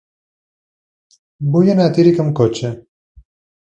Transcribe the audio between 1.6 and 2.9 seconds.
anar a Tírig amb cotxe.